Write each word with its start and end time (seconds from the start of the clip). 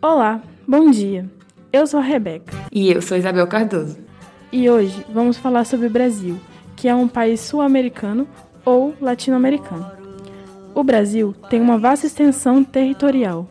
Olá, 0.00 0.40
bom 0.66 0.90
dia. 0.90 1.30
Eu 1.70 1.86
sou 1.86 2.00
a 2.00 2.02
Rebeca 2.02 2.50
E 2.72 2.90
eu 2.90 3.02
sou 3.02 3.18
Isabel 3.18 3.46
Cardoso. 3.46 3.98
e 4.50 4.70
hoje 4.70 5.04
vamos 5.12 5.36
falar 5.36 5.64
sobre 5.66 5.86
o 5.86 5.90
Brasil, 5.90 6.38
que 6.74 6.88
é 6.88 6.94
um 6.94 7.06
país 7.06 7.40
sul-americano 7.40 8.26
ou 8.64 8.94
latino-americano. 8.98 9.86
O 10.74 10.82
Brasil 10.82 11.34
tem 11.50 11.60
uma 11.60 11.76
vasta 11.76 12.06
extensão 12.06 12.64
territorial. 12.64 13.46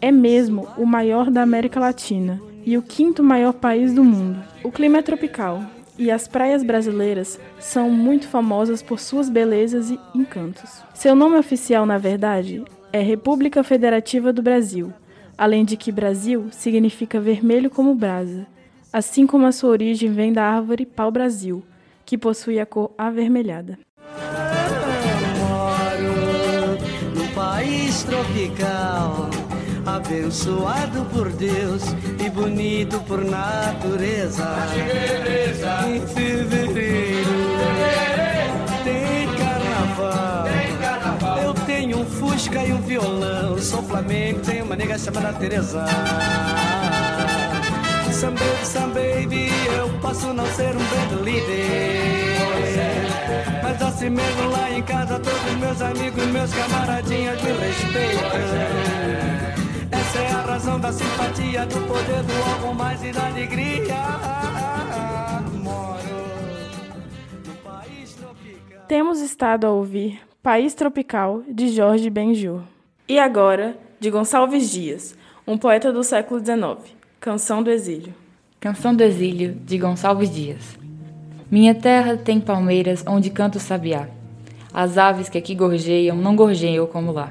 É 0.00 0.10
mesmo 0.10 0.66
o 0.78 0.86
maior 0.86 1.30
da 1.30 1.42
América 1.42 1.78
Latina 1.78 2.40
e 2.64 2.78
o 2.78 2.82
quinto 2.82 3.22
maior 3.22 3.52
país 3.52 3.92
do 3.92 4.02
mundo. 4.02 4.42
O 4.64 4.72
clima 4.72 4.98
é 4.98 5.02
tropical 5.02 5.62
e 5.98 6.10
as 6.10 6.26
praias 6.26 6.62
brasileiras 6.62 7.38
são 7.58 7.90
muito 7.90 8.26
famosas 8.26 8.80
por 8.82 8.98
suas 8.98 9.28
belezas 9.28 9.90
e 9.90 10.00
encantos. 10.14 10.82
Seu 10.94 11.14
nome 11.14 11.36
oficial, 11.36 11.84
na 11.84 11.98
verdade, 11.98 12.64
é 12.92 13.00
República 13.00 13.62
Federativa 13.62 14.32
do 14.32 14.42
Brasil, 14.42 14.92
além 15.36 15.64
de 15.64 15.76
que 15.76 15.92
Brasil 15.92 16.48
significa 16.50 17.20
vermelho 17.20 17.70
como 17.70 17.94
brasa, 17.94 18.46
assim 18.92 19.26
como 19.26 19.46
a 19.46 19.52
sua 19.52 19.70
origem 19.70 20.12
vem 20.12 20.32
da 20.32 20.44
árvore 20.44 20.86
pau-brasil, 20.86 21.62
que 22.04 22.16
possui 22.16 22.58
a 22.58 22.66
cor 22.66 22.92
avermelhada. 22.96 23.78
moro 25.38 26.78
num 27.14 27.28
país 27.34 28.02
tropical, 28.04 29.28
abençoado 29.84 31.04
por 31.12 31.30
Deus 31.30 31.82
e 32.24 32.30
bonito 32.30 32.98
por 33.00 33.24
natureza. 33.24 34.44
Em 35.86 36.00
fevereiro 36.06 37.47
fusca 42.58 42.64
e 42.64 42.72
um 42.72 42.80
violão, 42.80 43.58
sou 43.58 43.82
flamengo, 43.82 44.40
tenho 44.40 44.64
uma 44.64 44.74
nega 44.74 44.98
chamada 44.98 45.32
Teresa. 45.38 45.84
Some 48.12 48.36
baby, 48.36 48.66
some 48.66 48.94
baby, 48.94 49.50
eu 49.76 49.88
posso 50.00 50.32
não 50.32 50.46
ser 50.46 50.74
um 50.74 50.78
band 50.78 51.22
líder. 51.22 53.06
Mas 53.62 53.82
assim 53.82 54.10
mesmo 54.10 54.50
lá 54.50 54.70
em 54.70 54.82
casa, 54.82 55.20
todos 55.20 55.54
meus 55.60 55.80
amigos, 55.80 56.26
meus 56.26 56.52
camaradinhas 56.52 57.40
me 57.42 57.52
respeitam. 57.52 58.30
Essa 59.92 60.18
é 60.18 60.30
a 60.32 60.40
razão 60.40 60.80
da 60.80 60.92
simpatia, 60.92 61.66
do 61.66 61.80
poder 61.86 62.22
do 62.22 62.50
algo 62.50 62.74
mais 62.74 63.04
e 63.04 63.12
da 63.12 63.26
alegria. 63.26 63.94
Moro 65.62 66.02
no 67.46 67.54
país 67.62 68.14
tropical. 68.14 68.86
Temos 68.88 69.20
estado 69.20 69.66
a 69.66 69.70
ouvir 69.70 70.20
País 70.48 70.72
Tropical, 70.72 71.42
de 71.46 71.68
Jorge 71.68 72.08
Benjur. 72.08 72.62
E 73.06 73.18
agora, 73.18 73.76
de 74.00 74.10
Gonçalves 74.10 74.70
Dias, 74.70 75.14
um 75.46 75.58
poeta 75.58 75.92
do 75.92 76.02
século 76.02 76.40
XIX, 76.40 76.96
Canção 77.20 77.62
do 77.62 77.70
Exílio. 77.70 78.14
Canção 78.58 78.94
do 78.94 79.02
Exílio, 79.02 79.52
de 79.52 79.76
Gonçalves 79.76 80.34
Dias. 80.34 80.78
Minha 81.50 81.74
terra 81.74 82.16
tem 82.16 82.40
palmeiras 82.40 83.04
onde 83.06 83.28
canta 83.28 83.58
o 83.58 83.60
sabiá. 83.60 84.08
As 84.72 84.96
aves 84.96 85.28
que 85.28 85.36
aqui 85.36 85.54
gorjeiam 85.54 86.16
não 86.16 86.34
gorjeiam 86.34 86.86
como 86.86 87.12
lá. 87.12 87.30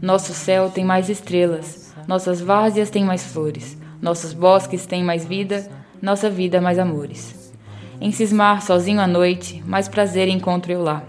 Nosso 0.00 0.32
céu 0.32 0.70
tem 0.70 0.82
mais 0.82 1.10
estrelas, 1.10 1.94
nossas 2.08 2.40
várzeas 2.40 2.88
têm 2.88 3.04
mais 3.04 3.22
flores, 3.22 3.76
nossos 4.00 4.32
bosques 4.32 4.86
têm 4.86 5.04
mais 5.04 5.26
vida, 5.26 5.70
nossa 6.00 6.30
vida 6.30 6.58
mais 6.58 6.78
amores. 6.78 7.52
Em 8.00 8.10
cismar 8.10 8.62
sozinho 8.62 8.98
à 8.98 9.06
noite, 9.06 9.62
mais 9.66 9.88
prazer 9.88 10.26
encontro 10.26 10.72
eu 10.72 10.82
lá. 10.82 11.04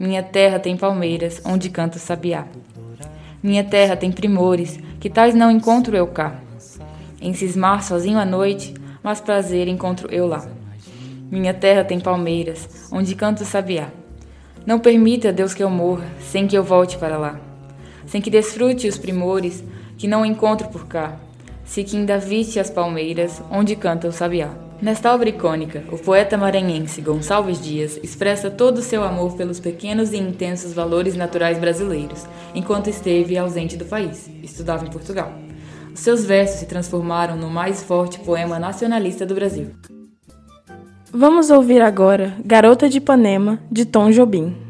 Minha 0.00 0.22
terra 0.22 0.58
tem 0.58 0.78
palmeiras 0.78 1.42
onde 1.44 1.68
canta 1.68 1.98
o 1.98 2.00
sabiá. 2.00 2.46
Minha 3.42 3.62
terra 3.62 3.94
tem 3.94 4.10
primores, 4.10 4.80
que 4.98 5.10
tais 5.10 5.34
não 5.34 5.50
encontro 5.50 5.94
eu 5.94 6.06
cá. 6.06 6.40
Em 7.20 7.34
cismar 7.34 7.82
sozinho 7.84 8.18
à 8.18 8.24
noite, 8.24 8.72
mais 9.04 9.20
prazer 9.20 9.68
encontro 9.68 10.08
eu 10.10 10.26
lá. 10.26 10.48
Minha 11.30 11.52
terra 11.52 11.84
tem 11.84 12.00
palmeiras, 12.00 12.88
onde 12.90 13.14
canta 13.14 13.42
o 13.42 13.46
sabiá. 13.46 13.90
Não 14.64 14.78
permita, 14.78 15.34
Deus, 15.34 15.52
que 15.52 15.62
eu 15.62 15.68
morra, 15.68 16.06
sem 16.18 16.46
que 16.46 16.56
eu 16.56 16.64
volte 16.64 16.96
para 16.96 17.18
lá. 17.18 17.38
Sem 18.06 18.22
que 18.22 18.30
desfrute 18.30 18.88
os 18.88 18.96
primores, 18.96 19.62
que 19.98 20.08
não 20.08 20.24
encontro 20.24 20.68
por 20.68 20.86
cá. 20.86 21.18
Se 21.62 21.84
que 21.84 21.98
ainda 21.98 22.16
viste 22.16 22.58
as 22.58 22.70
palmeiras, 22.70 23.42
onde 23.50 23.76
canta 23.76 24.08
o 24.08 24.12
sabiá. 24.12 24.48
Nesta 24.82 25.14
obra 25.14 25.28
icônica, 25.28 25.84
o 25.92 25.98
poeta 25.98 26.38
maranhense 26.38 27.02
Gonçalves 27.02 27.62
Dias 27.62 28.00
expressa 28.02 28.50
todo 28.50 28.78
o 28.78 28.82
seu 28.82 29.04
amor 29.04 29.36
pelos 29.36 29.60
pequenos 29.60 30.10
e 30.10 30.16
intensos 30.16 30.72
valores 30.72 31.14
naturais 31.14 31.58
brasileiros, 31.58 32.24
enquanto 32.54 32.88
esteve 32.88 33.36
ausente 33.36 33.76
do 33.76 33.84
país, 33.84 34.30
estudava 34.42 34.86
em 34.86 34.90
Portugal. 34.90 35.34
Os 35.92 36.00
seus 36.00 36.24
versos 36.24 36.60
se 36.60 36.66
transformaram 36.66 37.36
no 37.36 37.50
mais 37.50 37.82
forte 37.82 38.20
poema 38.20 38.58
nacionalista 38.58 39.26
do 39.26 39.34
Brasil. 39.34 39.70
Vamos 41.12 41.50
ouvir 41.50 41.82
agora 41.82 42.34
Garota 42.42 42.88
de 42.88 42.98
Ipanema, 42.98 43.60
de 43.70 43.84
Tom 43.84 44.10
Jobim. 44.10 44.69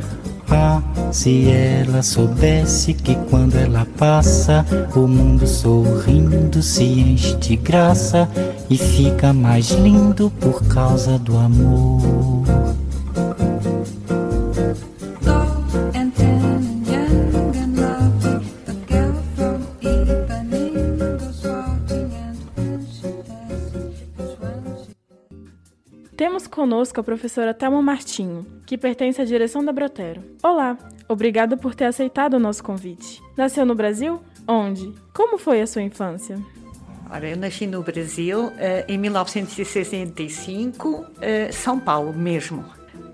Se 1.11 1.49
ela 1.49 2.01
soubesse 2.01 2.93
que 2.93 3.15
quando 3.29 3.55
ela 3.55 3.85
passa, 3.97 4.65
o 4.95 5.07
mundo 5.07 5.45
sorrindo 5.45 6.63
se 6.63 6.83
enche 6.83 7.35
de 7.35 7.57
graça 7.57 8.29
e 8.69 8.77
fica 8.77 9.33
mais 9.33 9.71
lindo 9.71 10.31
por 10.39 10.65
causa 10.69 11.19
do 11.19 11.37
amor. 11.37 12.43
Temos 26.15 26.45
conosco 26.47 26.99
a 26.99 27.03
professora 27.03 27.53
Thelma 27.53 27.81
Martinho, 27.81 28.45
que 28.65 28.77
pertence 28.77 29.19
à 29.19 29.25
direção 29.25 29.65
da 29.65 29.71
Brotero. 29.73 30.21
Olá, 30.43 30.77
obrigada 31.11 31.57
por 31.57 31.75
ter 31.75 31.85
aceitado 31.85 32.35
o 32.35 32.39
nosso 32.39 32.63
convite. 32.63 33.21
Nasceu 33.35 33.65
no 33.65 33.75
Brasil? 33.75 34.21
Onde? 34.47 34.93
Como 35.13 35.37
foi 35.37 35.61
a 35.61 35.67
sua 35.67 35.81
infância? 35.81 36.39
Ora, 37.09 37.29
eu 37.29 37.35
nasci 37.35 37.67
no 37.67 37.83
Brasil 37.83 38.51
eh, 38.57 38.85
em 38.87 38.97
1965, 38.97 41.05
eh, 41.19 41.51
São 41.51 41.79
Paulo 41.79 42.13
mesmo. 42.13 42.63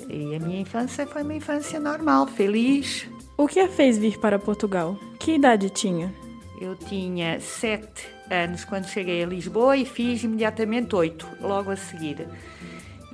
E 0.07 0.35
a 0.35 0.39
minha 0.39 0.61
infância 0.61 1.07
foi 1.07 1.23
uma 1.23 1.33
infância 1.33 1.79
normal, 1.79 2.27
feliz. 2.27 3.07
O 3.35 3.47
que 3.47 3.59
a 3.59 3.67
fez 3.67 3.97
vir 3.97 4.19
para 4.19 4.37
Portugal? 4.37 4.97
Que 5.19 5.33
idade 5.33 5.69
tinha? 5.69 6.13
Eu 6.61 6.75
tinha 6.75 7.39
sete 7.39 8.07
anos 8.29 8.63
quando 8.63 8.85
cheguei 8.85 9.23
a 9.23 9.27
Lisboa 9.27 9.75
e 9.75 9.85
fiz 9.85 10.23
imediatamente 10.23 10.95
oito, 10.95 11.27
logo 11.41 11.71
a 11.71 11.75
seguir. 11.75 12.27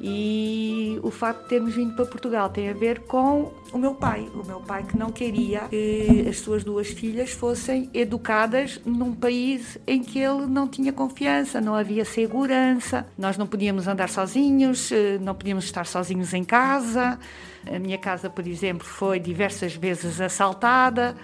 E 0.06 1.00
o 1.02 1.10
facto 1.10 1.44
de 1.44 1.48
termos 1.48 1.74
vindo 1.74 1.96
para 1.96 2.06
Portugal 2.06 2.50
tem 2.50 2.68
a 2.70 2.74
ver 2.74 3.04
com 3.04 3.54
o 3.72 3.78
meu 3.78 3.96
pai. 3.96 4.30
O 4.36 4.46
meu 4.46 4.60
pai 4.60 4.84
que 4.84 4.98
não 4.98 5.10
queria 5.10 5.62
que 5.70 6.26
as 6.28 6.40
suas 6.40 6.62
duas 6.62 6.90
filhas 6.90 7.32
fossem 7.32 7.90
educadas 7.94 8.82
num 8.86 9.16
país 9.16 9.78
em 9.88 10.04
que 10.04 10.20
ele 10.20 10.46
não 10.46 10.68
tinha 10.68 10.92
confiança, 10.92 11.62
não 11.62 11.74
havia 11.74 12.04
segurança, 12.04 13.08
nós 13.18 13.38
não 13.38 13.48
podíamos 13.48 13.88
andar 13.88 14.10
sozinhos, 14.10 14.92
eh, 14.92 15.18
não 15.22 15.34
podíamos 15.34 15.64
estar 15.64 15.86
sozinhos 15.86 16.34
em 16.34 16.44
casa. 16.44 17.18
A 17.66 17.80
minha 17.80 17.98
casa, 17.98 18.30
por 18.30 18.46
exemplo, 18.46 18.86
foi 18.86 19.22
diversas 19.22 19.74
vezes 19.74 20.20
assaltada. 20.20 21.16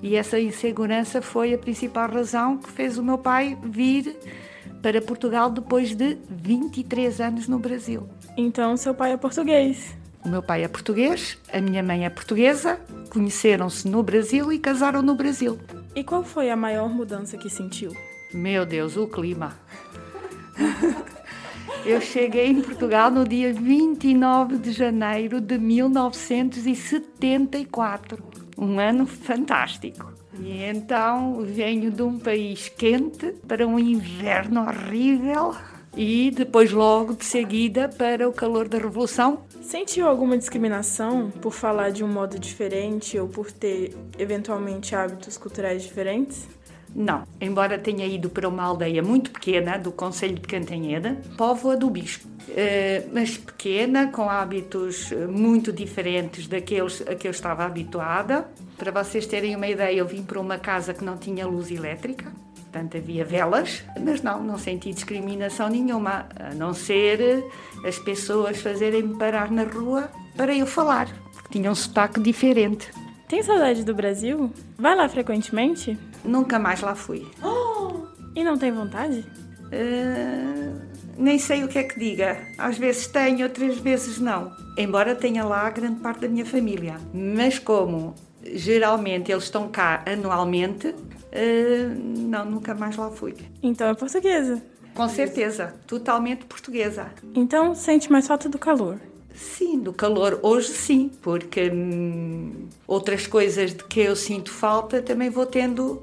E 0.00 0.14
essa 0.14 0.38
insegurança 0.38 1.20
foi 1.20 1.54
a 1.54 1.58
principal 1.58 2.08
razão 2.08 2.56
que 2.56 2.70
fez 2.70 2.98
o 2.98 3.02
meu 3.02 3.18
pai 3.18 3.58
vir 3.64 4.16
para 4.82 5.00
Portugal 5.00 5.48
depois 5.48 5.94
de 5.94 6.18
23 6.28 7.20
anos 7.20 7.46
no 7.46 7.58
Brasil. 7.58 8.08
Então, 8.36 8.76
seu 8.76 8.94
pai 8.94 9.12
é 9.12 9.16
português. 9.16 9.94
O 10.24 10.28
meu 10.28 10.42
pai 10.42 10.64
é 10.64 10.68
português, 10.68 11.38
a 11.52 11.60
minha 11.60 11.82
mãe 11.82 12.04
é 12.04 12.10
portuguesa, 12.10 12.80
conheceram-se 13.10 13.88
no 13.88 14.02
Brasil 14.02 14.52
e 14.52 14.58
casaram 14.58 15.02
no 15.02 15.14
Brasil. 15.14 15.58
E 15.94 16.04
qual 16.04 16.22
foi 16.22 16.50
a 16.50 16.56
maior 16.56 16.88
mudança 16.88 17.36
que 17.36 17.50
sentiu? 17.50 17.92
Meu 18.32 18.64
Deus, 18.64 18.96
o 18.96 19.06
clima. 19.06 19.58
Eu 21.84 22.00
cheguei 22.00 22.46
em 22.46 22.62
Portugal 22.62 23.10
no 23.10 23.26
dia 23.26 23.52
29 23.52 24.58
de 24.58 24.70
janeiro 24.70 25.40
de 25.40 25.58
1974. 25.58 28.22
Um 28.56 28.78
ano 28.78 29.04
fantástico. 29.06 30.21
E 30.38 30.62
então 30.64 31.42
venho 31.42 31.90
de 31.90 32.02
um 32.02 32.18
país 32.18 32.68
quente 32.68 33.32
para 33.46 33.66
um 33.66 33.78
inverno 33.78 34.62
horrível 34.62 35.54
e 35.96 36.30
depois 36.30 36.72
logo 36.72 37.14
de 37.14 37.24
seguida 37.24 37.88
para 37.88 38.28
o 38.28 38.32
calor 38.32 38.68
da 38.68 38.78
Revolução. 38.78 39.44
Sentiu 39.60 40.08
alguma 40.08 40.38
discriminação 40.38 41.30
por 41.30 41.52
falar 41.52 41.90
de 41.90 42.02
um 42.02 42.08
modo 42.08 42.38
diferente 42.38 43.18
ou 43.18 43.28
por 43.28 43.52
ter 43.52 43.94
eventualmente 44.18 44.94
hábitos 44.94 45.36
culturais 45.36 45.82
diferentes? 45.82 46.48
Não, 46.94 47.24
embora 47.40 47.78
tenha 47.78 48.06
ido 48.06 48.28
para 48.28 48.48
uma 48.48 48.62
aldeia 48.62 49.02
muito 49.02 49.30
pequena 49.30 49.78
do 49.78 49.90
Conselho 49.90 50.34
de 50.34 50.42
Cantanhede, 50.42 51.16
Póvoa 51.36 51.76
do 51.76 51.88
Bispo, 51.88 52.32
Eh, 52.48 53.04
mas 53.12 53.36
pequena, 53.36 54.08
com 54.08 54.28
hábitos 54.28 55.12
eh, 55.12 55.26
muito 55.26 55.72
diferentes 55.72 56.46
daqueles 56.46 57.00
a 57.02 57.14
que 57.14 57.26
eu 57.26 57.30
estava 57.30 57.64
habituada. 57.64 58.46
Para 58.76 58.90
vocês 58.90 59.26
terem 59.26 59.54
uma 59.54 59.68
ideia, 59.68 59.96
eu 59.96 60.06
vim 60.06 60.22
para 60.22 60.40
uma 60.40 60.58
casa 60.58 60.92
que 60.92 61.04
não 61.04 61.16
tinha 61.16 61.46
luz 61.46 61.70
elétrica, 61.70 62.32
portanto 62.54 62.96
havia 62.96 63.24
velas, 63.24 63.84
mas 64.00 64.22
não, 64.22 64.42
não 64.42 64.58
senti 64.58 64.92
discriminação 64.92 65.68
nenhuma, 65.68 66.26
a 66.38 66.54
não 66.54 66.74
ser 66.74 67.20
eh, 67.20 67.88
as 67.88 67.98
pessoas 67.98 68.60
fazerem-me 68.60 69.16
parar 69.16 69.50
na 69.50 69.62
rua 69.62 70.10
para 70.36 70.54
eu 70.54 70.66
falar, 70.66 71.08
porque 71.32 71.58
tinham 71.58 71.72
um 71.72 71.76
sotaque 71.76 72.20
diferente. 72.20 72.90
Tem 73.32 73.42
saudade 73.42 73.82
do 73.82 73.94
Brasil? 73.94 74.52
Vai 74.76 74.94
lá 74.94 75.08
frequentemente? 75.08 75.98
Nunca 76.22 76.58
mais 76.58 76.82
lá 76.82 76.94
fui. 76.94 77.26
E 78.36 78.44
não 78.44 78.58
tem 78.58 78.70
vontade? 78.70 79.24
Ah, 79.72 80.72
nem 81.16 81.38
sei 81.38 81.64
o 81.64 81.68
que 81.68 81.78
é 81.78 81.82
que 81.82 81.98
diga. 81.98 82.38
Às 82.58 82.76
vezes 82.76 83.06
tenho, 83.06 83.44
outras 83.44 83.78
vezes 83.78 84.18
não. 84.18 84.52
Embora 84.76 85.14
tenha 85.14 85.44
lá 85.44 85.68
grande 85.70 86.00
parte 86.00 86.20
da 86.20 86.28
minha 86.28 86.44
família. 86.44 86.96
Mas 87.12 87.58
como 87.58 88.14
geralmente 88.42 89.32
eles 89.32 89.44
estão 89.44 89.68
cá 89.68 90.02
anualmente, 90.06 90.94
ah, 91.32 91.94
não, 91.96 92.44
nunca 92.44 92.74
mais 92.74 92.96
lá 92.96 93.10
fui. 93.10 93.34
Então 93.62 93.88
é 93.88 93.94
portuguesa. 93.94 94.62
Com 94.94 95.08
certeza, 95.08 95.74
totalmente 95.86 96.44
portuguesa. 96.44 97.06
Então 97.34 97.74
sente 97.74 98.12
mais 98.12 98.26
falta 98.26 98.48
do 98.48 98.58
calor. 98.58 98.98
Sim, 99.34 99.78
do 99.80 99.92
calor 99.92 100.38
hoje 100.42 100.68
sim, 100.68 101.10
porque 101.22 101.70
hum, 101.70 102.68
outras 102.86 103.26
coisas 103.26 103.74
de 103.74 103.84
que 103.84 104.00
eu 104.00 104.14
sinto 104.14 104.50
falta 104.50 105.00
também 105.00 105.30
vou 105.30 105.46
tendo, 105.46 106.02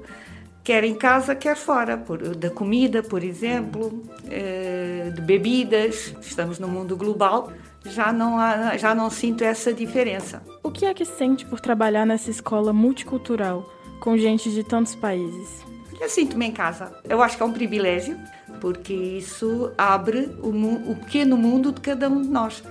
quer 0.64 0.84
em 0.84 0.94
casa, 0.94 1.34
quer 1.34 1.56
fora, 1.56 1.96
por, 1.96 2.34
da 2.34 2.50
comida, 2.50 3.02
por 3.02 3.22
exemplo, 3.22 4.02
eh, 4.28 5.12
de 5.14 5.20
bebidas. 5.20 6.14
Estamos 6.20 6.58
no 6.58 6.68
mundo 6.68 6.96
global, 6.96 7.52
já 7.84 8.12
não, 8.12 8.38
há, 8.38 8.76
já 8.76 8.94
não 8.94 9.10
sinto 9.10 9.42
essa 9.42 9.72
diferença. 9.72 10.42
O 10.62 10.70
que 10.70 10.84
é 10.84 10.92
que 10.92 11.04
sente 11.04 11.46
por 11.46 11.60
trabalhar 11.60 12.04
nessa 12.04 12.30
escola 12.30 12.72
multicultural 12.72 13.68
com 14.00 14.16
gente 14.16 14.50
de 14.50 14.64
tantos 14.64 14.94
países? 14.94 15.64
Eu 16.00 16.08
sinto-me 16.08 16.46
em 16.46 16.52
casa. 16.52 16.92
Eu 17.08 17.22
acho 17.22 17.36
que 17.36 17.42
é 17.42 17.46
um 17.46 17.52
privilégio, 17.52 18.16
porque 18.60 18.94
isso 18.94 19.70
abre 19.76 20.30
o, 20.42 20.48
o 20.90 20.96
pequeno 20.96 21.36
mundo 21.36 21.70
de 21.72 21.80
cada 21.80 22.08
um 22.08 22.22
de 22.22 22.28
nós. 22.28 22.62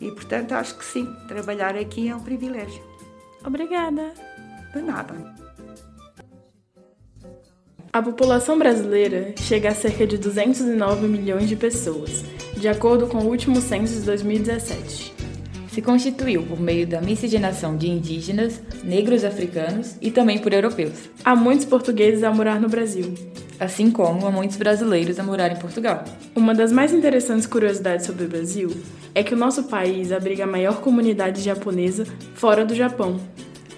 E, 0.00 0.10
portanto, 0.10 0.52
acho 0.52 0.76
que 0.76 0.84
sim, 0.84 1.06
trabalhar 1.26 1.76
aqui 1.76 2.08
é 2.08 2.14
um 2.14 2.20
privilégio. 2.20 2.82
Obrigada. 3.44 4.12
De 4.74 4.82
nada. 4.82 5.34
A 7.92 8.02
população 8.02 8.58
brasileira 8.58 9.34
chega 9.38 9.70
a 9.70 9.74
cerca 9.74 10.06
de 10.06 10.18
209 10.18 11.08
milhões 11.08 11.48
de 11.48 11.56
pessoas, 11.56 12.24
de 12.54 12.68
acordo 12.68 13.06
com 13.06 13.18
o 13.18 13.28
último 13.28 13.60
censo 13.60 13.94
de 13.94 14.02
2017. 14.02 15.14
Se 15.70 15.80
constituiu 15.80 16.42
por 16.42 16.60
meio 16.60 16.86
da 16.86 17.00
miscigenação 17.00 17.76
de 17.76 17.88
indígenas, 17.88 18.60
negros 18.82 19.24
africanos 19.24 19.96
e 20.00 20.10
também 20.10 20.38
por 20.38 20.52
europeus, 20.52 21.10
Há 21.24 21.34
muitos 21.34 21.66
portugueses 21.66 22.22
a 22.22 22.32
morar 22.32 22.60
no 22.60 22.68
Brasil. 22.68 23.14
Assim 23.58 23.90
como 23.90 24.26
há 24.26 24.30
muitos 24.30 24.56
brasileiros 24.56 25.18
a 25.18 25.22
morar 25.22 25.50
em 25.50 25.56
Portugal. 25.56 26.04
Uma 26.34 26.54
das 26.54 26.72
mais 26.72 26.92
interessantes 26.92 27.46
curiosidades 27.46 28.06
sobre 28.06 28.24
o 28.24 28.28
Brasil 28.28 28.70
é 29.14 29.22
que 29.22 29.34
o 29.34 29.36
nosso 29.36 29.64
país 29.64 30.12
abriga 30.12 30.44
a 30.44 30.46
maior 30.46 30.80
comunidade 30.80 31.40
japonesa 31.40 32.04
fora 32.34 32.64
do 32.64 32.74
Japão. 32.74 33.18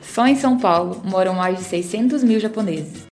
Só 0.02 0.26
em 0.26 0.34
São 0.34 0.58
Paulo 0.58 1.00
moram 1.04 1.34
mais 1.34 1.58
de 1.58 1.64
600 1.64 2.24
mil 2.24 2.40
japoneses. 2.40 3.06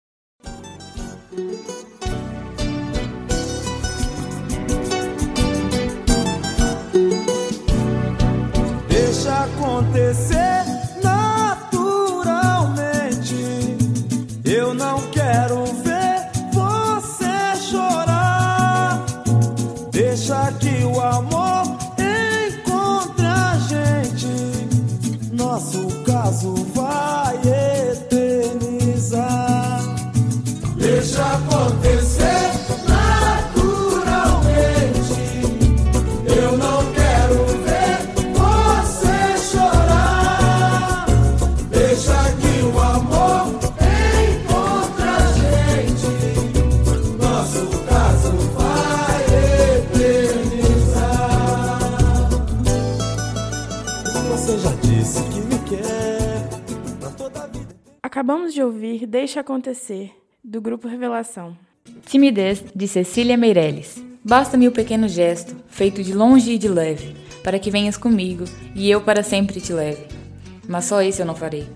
Deixa 8.88 9.44
acontecer 9.44 10.64
naturalmente. 11.00 11.76
Eu 14.44 14.74
não 14.74 15.00
quero 15.12 15.65
Você 54.47 54.59
já 54.59 54.71
disse 54.76 55.25
que 55.25 55.41
me 55.41 55.59
quer 55.69 57.00
pra 57.00 57.11
toda 57.11 57.43
a 57.43 57.47
vida. 57.49 57.75
Acabamos 58.00 58.55
de 58.55 58.62
ouvir 58.62 59.05
Deixa 59.05 59.41
Acontecer, 59.41 60.12
do 60.45 60.61
grupo 60.61 60.87
Revelação. 60.87 61.59
Timidez 62.05 62.62
de 62.73 62.87
Cecília 62.87 63.37
Meirelles. 63.37 64.00
Basta-me 64.25 64.69
o 64.69 64.71
pequeno 64.71 65.09
gesto, 65.09 65.57
feito 65.67 66.00
de 66.00 66.12
longe 66.12 66.53
e 66.53 66.59
de 66.59 66.69
leve, 66.69 67.17
para 67.43 67.59
que 67.59 67.73
venhas 67.73 67.97
comigo 67.97 68.45
e 68.73 68.88
eu 68.88 69.00
para 69.00 69.25
sempre 69.25 69.61
te 69.61 69.73
leve. 69.73 70.07
Mas 70.69 70.85
só 70.85 71.03
isso 71.03 71.23
eu 71.23 71.26
não 71.26 71.35
farei. 71.35 71.67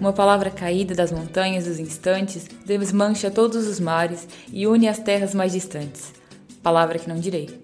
Uma 0.00 0.14
palavra 0.14 0.48
caída 0.48 0.94
das 0.94 1.12
montanhas 1.12 1.66
dos 1.66 1.78
instantes 1.78 2.48
desmancha 2.64 3.30
todos 3.30 3.66
os 3.66 3.78
mares 3.78 4.26
e 4.50 4.66
une 4.66 4.88
as 4.88 4.98
terras 4.98 5.34
mais 5.34 5.52
distantes. 5.52 6.14
Palavra 6.62 6.98
que 6.98 7.10
não 7.10 7.16
direi. 7.16 7.60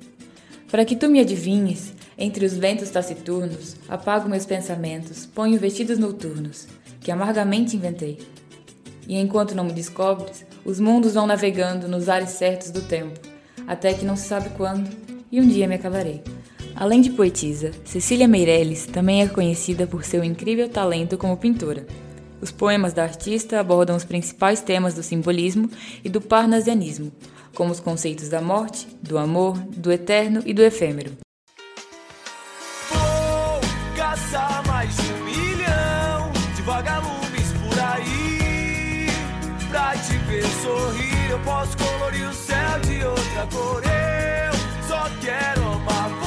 Para 0.71 0.85
que 0.85 0.95
tu 0.95 1.09
me 1.09 1.21
adivinhes, 1.21 1.96
entre 2.19 2.45
os 2.47 2.55
ventos 2.55 2.91
taciturnos, 2.91 3.77
apago 3.89 4.29
meus 4.29 4.47
pensamentos, 4.47 5.27
ponho 5.27 5.59
vestidos 5.59 5.99
noturnos, 5.99 6.67
que 7.01 7.11
amargamente 7.11 7.77
inventei. 7.77 8.19
E 9.07 9.17
enquanto 9.17 9.55
não 9.55 9.65
me 9.65 9.73
descobres, 9.73 10.45
os 10.65 10.81
mundos 10.81 11.15
vão 11.15 11.27
navegando 11.27 11.87
nos 11.87 12.09
ares 12.09 12.31
certos 12.31 12.71
do 12.71 12.83
tempo, 12.83 13.21
até 13.67 13.93
que 13.93 14.05
não 14.05 14.17
se 14.17 14.27
sabe 14.27 14.51
quando, 14.51 14.89
e 15.31 15.41
um 15.41 15.47
dia 15.47 15.69
me 15.69 15.75
acabarei. 15.75 16.23
Além 16.75 17.01
de 17.01 17.11
poetisa, 17.11 17.71
Cecília 17.85 18.29
Meirelles 18.29 18.87
também 18.87 19.23
é 19.23 19.29
conhecida 19.29 19.87
por 19.87 20.05
seu 20.05 20.23
incrível 20.23 20.69
talento 20.69 21.17
como 21.17 21.37
pintora. 21.37 21.87
Os 22.41 22.51
poemas 22.51 22.93
da 22.93 23.03
artista 23.03 23.59
abordam 23.59 23.97
os 23.97 24.05
principais 24.05 24.61
temas 24.61 24.93
do 24.93 25.03
simbolismo 25.03 25.71
e 26.05 26.09
do 26.09 26.21
parnasianismo, 26.21 27.11
como 27.55 27.73
os 27.73 27.81
conceitos 27.81 28.29
da 28.29 28.43
morte, 28.43 28.87
do 29.03 29.17
amor, 29.17 29.57
do 29.59 29.91
eterno 29.91 30.43
e 30.45 30.53
do 30.53 30.63
efêmero. 30.63 31.26
sair 37.97 39.09
pra 39.71 39.93
te 39.97 40.17
ver 40.19 40.45
sorrir. 40.63 41.31
Eu 41.31 41.39
posso 41.41 41.77
colorir 41.77 42.29
o 42.29 42.35
céu 42.35 42.81
de 42.81 43.05
outra 43.05 43.47
cor. 43.51 43.83
Eu 43.85 44.87
só 44.87 45.09
quero 45.21 45.63
amar 45.63 46.09
você. 46.11 46.26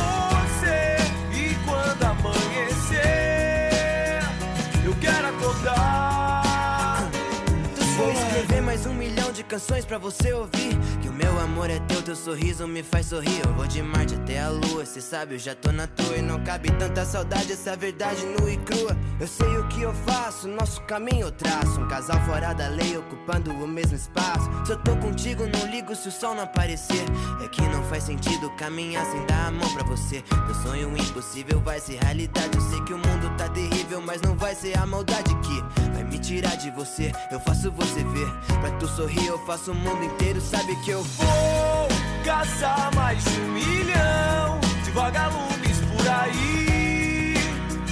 Canções 9.50 9.84
pra 9.84 9.98
você 9.98 10.32
ouvir. 10.32 10.78
Que 11.02 11.10
o 11.10 11.14
meu 11.14 11.40
amor 11.40 11.72
é 11.72 11.80
teu, 11.80 12.02
teu 12.04 12.16
sorriso 12.16 12.68
me 12.68 12.84
faz 12.84 13.08
sorrir. 13.08 13.42
Eu 13.44 13.52
vou 13.54 13.66
de 13.66 13.82
Marte 13.82 14.14
até 14.14 14.40
a 14.40 14.50
lua, 14.50 14.86
cê 14.86 15.02
sabe, 15.02 15.36
eu 15.36 15.40
já 15.40 15.56
tô 15.56 15.72
na 15.72 15.88
tua. 15.88 16.18
E 16.18 16.22
não 16.22 16.42
cabe 16.44 16.72
tanta 16.74 17.04
saudade, 17.04 17.52
essa 17.52 17.76
verdade 17.76 18.26
nua 18.28 18.52
e 18.52 18.58
crua. 18.58 18.96
Eu 19.20 19.28
sei 19.28 19.58
o 19.58 19.68
que 19.68 19.82
eu 19.82 19.94
faço, 20.06 20.48
nosso 20.48 20.82
caminho 20.84 21.22
eu 21.22 21.32
traço. 21.32 21.82
Um 21.82 21.88
casal 21.88 22.22
fora 22.26 22.54
da 22.54 22.68
lei, 22.68 22.96
ocupando 22.96 23.52
o 23.52 23.68
mesmo 23.68 23.96
espaço. 23.96 24.48
Se 24.66 24.72
eu 24.72 24.78
tô 24.78 24.96
contigo, 24.98 25.44
não 25.48 25.72
ligo 25.72 25.96
se 25.96 26.08
o 26.08 26.12
sol 26.12 26.36
não 26.36 26.44
aparecer. 26.44 27.04
É 27.44 27.48
que 27.48 27.62
não 27.64 27.84
faz 27.86 28.04
sentido 28.04 28.52
caminhar 28.52 29.04
sem 29.08 29.26
dar 29.26 29.48
a 29.48 29.52
mão 29.52 29.74
pra 29.74 29.84
você. 29.84 30.22
Teu 30.22 30.56
sonho 30.62 30.96
impossível 30.96 31.60
vai 31.60 31.80
ser 31.80 31.98
realidade. 32.04 32.56
Eu 32.56 32.62
sei 32.62 32.82
que 32.84 32.94
o 32.94 32.98
mundo 32.98 33.36
tá 33.36 33.50
terrível, 33.50 34.00
mas 34.00 34.22
não 34.22 34.36
vai 34.36 34.54
ser 34.54 34.78
a 34.78 34.86
maldade 34.86 35.34
que 35.38 35.90
vai 35.92 36.04
me 36.04 36.20
tirar 36.20 36.56
de 36.56 36.70
você. 36.70 37.12
Eu 37.32 37.40
faço 37.40 37.72
você 37.72 38.04
ver. 38.04 38.30
Pra 38.62 38.72
tu 38.78 38.88
sorrir, 38.88 39.26
eu 39.26 39.39
faço 39.46 39.72
o 39.72 39.76
mundo 39.76 40.04
inteiro. 40.04 40.40
Sabe 40.42 40.76
que 40.78 40.92
eu 40.92 41.04
Vou 41.04 41.88
caçar 42.24 42.94
mais 42.96 43.24
de 43.24 43.40
um 43.42 43.52
milhão 43.52 44.60
de 44.84 44.92
vagalumes 44.92 45.78
por 45.92 46.08
aí. 46.08 47.34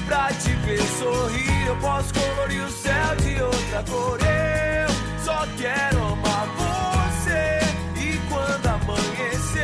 Pra 0.06 0.28
te 0.34 0.50
ver 0.66 0.82
sorrir, 0.82 1.68
eu 1.68 1.76
posso 1.78 2.14
colorir 2.14 2.64
o 2.64 2.70
céu 2.70 3.16
de 3.18 3.42
outra 3.42 3.84
cor. 3.90 4.20
Eu 4.22 4.90
só 5.24 5.46
quero 5.58 5.98
amar 5.98 6.48
você. 6.56 7.60
E 8.00 8.18
quando 8.30 8.68
amanhecer, 8.68 9.64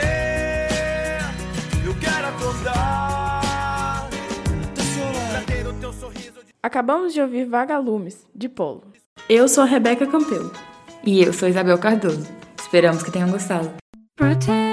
eu 1.86 1.96
quero 2.00 2.28
acordar. 2.28 4.10
Pra 5.32 5.42
ter 5.42 5.68
o 5.68 5.74
teu 5.74 5.94
sorriso 5.94 6.44
de 6.46 6.54
Acabamos 6.62 7.14
de 7.14 7.22
ouvir 7.22 7.46
Vagalumes, 7.46 8.28
de 8.34 8.50
Polo. 8.50 8.84
Eu 9.30 9.48
sou 9.48 9.64
a 9.64 9.68
Rebeca 9.68 10.06
Campelo. 10.06 10.52
E 11.06 11.22
eu 11.22 11.34
sou 11.34 11.50
Isabel 11.50 11.78
Cardoso. 11.78 12.26
Esperamos 12.58 13.04
que 13.04 13.12
tenham 13.12 13.30
gostado. 13.30 13.70
Protero 14.16 14.73